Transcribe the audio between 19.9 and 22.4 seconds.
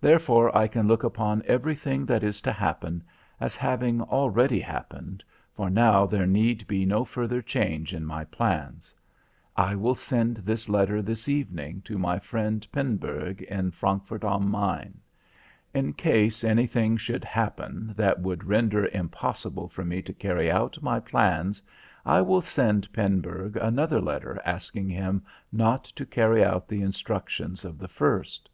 to carry out my plans, I will